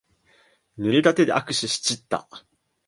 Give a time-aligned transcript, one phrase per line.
[0.79, 2.27] ぬれた手で握手しちった。